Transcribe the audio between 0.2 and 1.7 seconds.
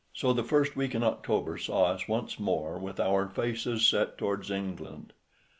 the first week in October